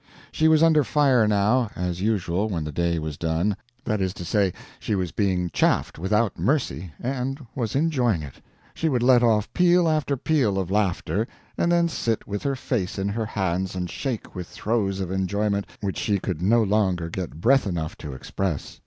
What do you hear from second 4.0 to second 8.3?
is to say, she was being chaffed without mercy, and was enjoying